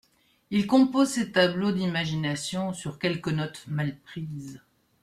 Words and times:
Il 0.49 0.65
compose 0.65 1.09
ses 1.09 1.31
tableaux 1.31 1.71
d'imagination 1.71 2.73
sur 2.73 2.97
quelques 2.97 3.27
notes 3.27 3.63
mal 3.67 3.95
prises. 3.99 4.59